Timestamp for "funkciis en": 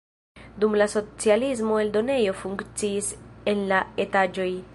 2.41-3.67